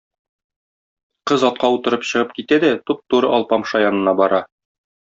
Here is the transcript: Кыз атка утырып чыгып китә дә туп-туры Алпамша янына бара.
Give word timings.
Кыз 1.31 1.45
атка 1.51 1.71
утырып 1.75 2.09
чыгып 2.13 2.35
китә 2.41 2.61
дә 2.67 2.75
туп-туры 2.89 3.31
Алпамша 3.39 3.85
янына 3.89 4.21
бара. 4.25 4.43